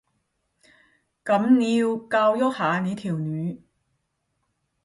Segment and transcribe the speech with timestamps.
[1.23, 3.61] 噉你要教育下你條女